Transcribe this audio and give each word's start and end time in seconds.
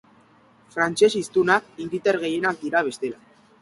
Frantses 0.77 1.11
hiztunak 1.21 1.71
hiritar 1.87 2.21
gehienak 2.27 2.63
dira 2.67 2.87
bestela. 2.93 3.27